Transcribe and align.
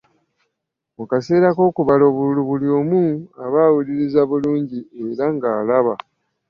Mu 0.97 1.03
kaseera 1.11 1.49
k'okubala 1.57 2.03
obululu 2.11 2.41
buli 2.49 2.67
omu 2.79 3.01
aba 3.43 3.59
awuliriza 3.67 4.21
bulungi 4.29 4.79
era 5.05 5.25
nga 5.35 5.49
alaba. 5.59 5.95